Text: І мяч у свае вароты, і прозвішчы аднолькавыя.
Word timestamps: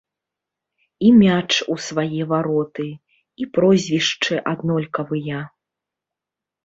І 1.09 1.11
мяч 1.17 1.51
у 1.75 1.77
свае 1.89 2.21
вароты, 2.31 2.87
і 3.45 3.49
прозвішчы 3.59 4.33
аднолькавыя. 4.53 5.39